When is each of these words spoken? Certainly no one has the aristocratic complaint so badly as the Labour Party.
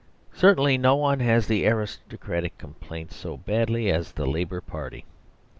Certainly 0.33 0.79
no 0.79 0.95
one 0.95 1.19
has 1.19 1.45
the 1.45 1.67
aristocratic 1.67 2.57
complaint 2.57 3.11
so 3.13 3.37
badly 3.37 3.91
as 3.91 4.13
the 4.13 4.25
Labour 4.25 4.59
Party. 4.59 5.05